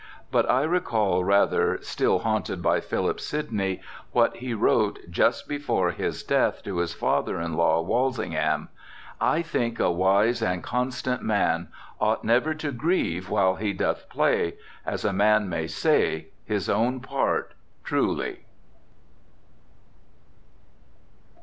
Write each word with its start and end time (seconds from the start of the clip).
_"but 0.31 0.49
I 0.49 0.63
recall 0.63 1.23
rather, 1.23 1.77
still 1.83 2.17
haunted 2.17 2.59
by 2.63 2.79
Philip 2.79 3.19
Sidney, 3.19 3.81
what 4.13 4.37
he 4.37 4.55
wrote, 4.55 4.97
just 5.11 5.47
before 5.47 5.91
his 5.91 6.23
death, 6.23 6.63
to 6.63 6.77
his 6.79 6.91
father 6.95 7.39
in 7.39 7.53
law, 7.55 7.81
Walsingham, 7.83 8.69
"I 9.21 9.43
think 9.43 9.79
a 9.79 9.91
wise 9.91 10.41
and 10.41 10.63
constant 10.63 11.21
man 11.21 11.67
ought 11.99 12.23
never 12.23 12.55
to 12.55 12.71
grieve 12.71 13.29
while 13.29 13.57
he 13.57 13.73
doth 13.73 14.09
play, 14.09 14.55
as 14.87 15.05
a 15.05 15.13
man 15.13 15.47
may 15.47 15.67
say, 15.67 16.29
his 16.45 16.67
own 16.67 16.99
part 17.01 17.53
truly." 17.83 18.45